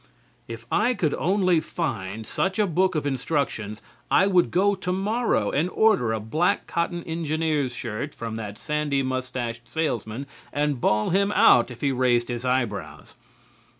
If 0.47 0.65
I 0.71 0.95
could 0.95 1.13
only 1.13 1.59
find 1.59 2.25
such 2.25 2.57
a 2.57 2.65
book 2.65 2.95
of 2.95 3.05
instructions 3.05 3.83
I 4.09 4.25
would 4.25 4.49
go 4.49 4.73
tomorrow 4.73 5.51
and 5.51 5.69
order 5.69 6.11
a 6.11 6.19
black 6.19 6.65
cotton 6.65 7.03
engineer's 7.03 7.71
shirt 7.75 8.15
from 8.15 8.33
that 8.33 8.57
sandy 8.57 9.03
mustached 9.03 9.69
salesman 9.69 10.25
and 10.51 10.81
bawl 10.81 11.11
him 11.11 11.31
out 11.33 11.69
if 11.69 11.81
he 11.81 11.91
raised 11.91 12.29
his 12.29 12.43
eyebrows. 12.43 13.13